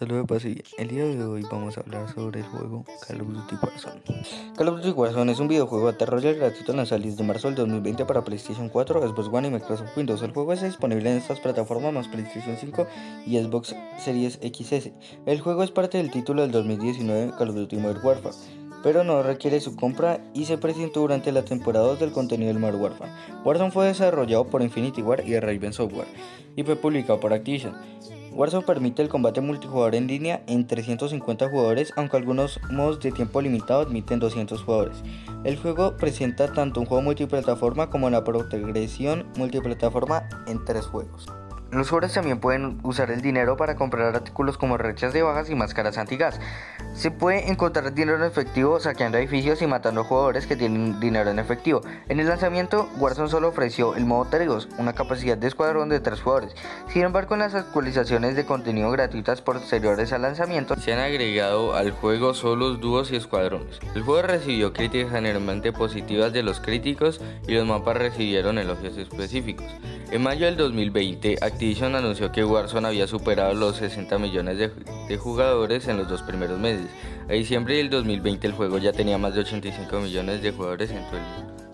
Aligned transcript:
Saludos 0.00 0.24
Pasi, 0.26 0.62
el 0.78 0.88
día 0.88 1.04
de 1.04 1.22
hoy 1.22 1.42
vamos 1.52 1.76
a 1.76 1.82
hablar 1.82 2.08
sobre 2.08 2.40
el 2.40 2.46
juego 2.46 2.86
Call 3.06 3.20
of 3.20 3.28
Duty 3.28 3.56
Warzone. 3.62 4.00
Call 4.56 4.68
of 4.68 4.76
Duty 4.76 4.92
Warzone 4.92 5.30
es 5.30 5.40
un 5.40 5.48
videojuego 5.48 5.92
de 5.92 6.06
Royale 6.06 6.38
gratuito 6.38 6.72
en 6.72 6.78
desde 7.02 7.22
marzo 7.22 7.48
del 7.48 7.56
2020 7.56 8.06
para 8.06 8.24
PlayStation 8.24 8.70
4, 8.70 9.08
Xbox 9.08 9.28
One 9.30 9.48
y 9.48 9.50
Microsoft 9.50 9.94
Windows. 9.94 10.22
El 10.22 10.32
juego 10.32 10.54
es 10.54 10.62
disponible 10.62 11.10
en 11.10 11.18
estas 11.18 11.38
plataformas 11.40 11.92
más 11.92 12.08
PlayStation 12.08 12.56
5 12.56 12.86
y 13.26 13.38
Xbox 13.40 13.76
Series 13.98 14.40
XS. 14.42 14.90
El 15.26 15.40
juego 15.42 15.62
es 15.62 15.70
parte 15.70 15.98
del 15.98 16.10
título 16.10 16.40
del 16.40 16.52
2019 16.52 17.34
Call 17.36 17.50
of 17.50 17.56
Duty 17.56 17.76
Modern 17.76 18.00
Warfare 18.02 18.36
pero 18.82 19.04
no 19.04 19.22
requiere 19.22 19.60
su 19.60 19.76
compra 19.76 20.24
y 20.32 20.46
se 20.46 20.56
presentó 20.56 21.00
durante 21.00 21.30
la 21.30 21.44
temporada 21.44 21.86
2 21.88 22.00
del 22.00 22.12
contenido 22.12 22.50
del 22.50 22.58
Modern 22.58 22.80
Warfare. 22.80 23.12
Warzone 23.44 23.70
fue 23.70 23.88
desarrollado 23.88 24.46
por 24.46 24.62
Infinity 24.62 25.02
War 25.02 25.22
y 25.28 25.38
Raven 25.38 25.74
Software 25.74 26.08
y 26.56 26.62
fue 26.62 26.76
publicado 26.76 27.20
por 27.20 27.34
Activision. 27.34 27.74
Warzone 28.32 28.64
permite 28.64 29.02
el 29.02 29.08
combate 29.08 29.40
multijugador 29.40 29.94
en 29.94 30.06
línea 30.06 30.42
en 30.46 30.66
350 30.66 31.48
jugadores, 31.48 31.92
aunque 31.96 32.16
algunos 32.16 32.60
modos 32.70 33.00
de 33.00 33.12
tiempo 33.12 33.40
limitado 33.40 33.80
admiten 33.80 34.20
200 34.20 34.62
jugadores. 34.62 35.02
El 35.44 35.58
juego 35.58 35.96
presenta 35.96 36.52
tanto 36.52 36.80
un 36.80 36.86
juego 36.86 37.02
multiplataforma 37.02 37.90
como 37.90 38.08
la 38.08 38.22
progresión 38.22 39.26
multiplataforma 39.36 40.28
en 40.46 40.64
tres 40.64 40.86
juegos. 40.86 41.26
Los 41.72 41.88
jugadores 41.88 42.14
también 42.14 42.40
pueden 42.40 42.80
usar 42.82 43.12
el 43.12 43.20
dinero 43.20 43.56
para 43.56 43.76
comprar 43.76 44.14
artículos 44.14 44.58
como 44.58 44.76
rechas 44.76 45.12
de 45.12 45.22
bajas 45.22 45.50
y 45.50 45.54
máscaras 45.54 45.98
antigas. 45.98 46.40
Se 46.92 47.10
puede 47.10 47.50
encontrar 47.50 47.94
dinero 47.94 48.18
en 48.18 48.24
efectivo 48.24 48.78
saqueando 48.80 49.16
edificios 49.16 49.62
y 49.62 49.66
matando 49.66 50.04
jugadores 50.04 50.46
que 50.46 50.56
tienen 50.56 51.00
dinero 51.00 51.30
en 51.30 51.38
efectivo. 51.38 51.80
En 52.08 52.20
el 52.20 52.26
lanzamiento, 52.26 52.88
Warzone 52.98 53.30
solo 53.30 53.48
ofreció 53.48 53.94
el 53.94 54.04
modo 54.04 54.28
Trigos, 54.28 54.68
una 54.76 54.92
capacidad 54.92 55.38
de 55.38 55.46
escuadrón 55.46 55.88
de 55.88 56.00
3 56.00 56.20
jugadores. 56.20 56.54
Sin 56.88 57.02
embargo, 57.02 57.34
en 57.34 57.40
las 57.40 57.54
actualizaciones 57.54 58.36
de 58.36 58.44
contenido 58.44 58.90
gratuitas 58.90 59.40
posteriores 59.40 60.12
al 60.12 60.22
lanzamiento, 60.22 60.76
se 60.76 60.92
han 60.92 60.98
agregado 60.98 61.74
al 61.74 61.92
juego 61.92 62.34
solos, 62.34 62.80
dúos 62.80 63.10
y 63.12 63.16
escuadrones. 63.16 63.78
El 63.94 64.02
juego 64.02 64.22
recibió 64.22 64.72
críticas 64.72 65.12
generalmente 65.12 65.72
positivas 65.72 66.32
de 66.32 66.42
los 66.42 66.60
críticos 66.60 67.20
y 67.46 67.54
los 67.54 67.66
mapas 67.66 67.96
recibieron 67.96 68.58
elogios 68.58 68.98
específicos. 68.98 69.66
En 70.10 70.22
mayo 70.22 70.46
del 70.46 70.56
2020, 70.56 71.38
Activision 71.40 71.94
anunció 71.94 72.32
que 72.32 72.44
Warzone 72.44 72.88
había 72.88 73.06
superado 73.06 73.54
los 73.54 73.76
60 73.76 74.18
millones 74.18 74.58
de, 74.58 75.16
jugadores 75.16 75.86
en 75.86 75.98
los 75.98 76.08
dos 76.08 76.22
primeros 76.22 76.58
A 77.28 77.32
diciembre 77.32 77.76
del 77.76 77.90
2020 77.90 78.46
el 78.46 78.52
juego 78.52 78.78
ya 78.78 78.92
tenía 78.92 79.18
más 79.18 79.34
de 79.34 79.40
85 79.40 80.00
millones 80.00 80.42
de 80.42 80.52
jugadores 80.52 80.90
en 80.90 81.04
todo 81.04 81.16
el 81.16 81.22
mundo. 81.22 81.60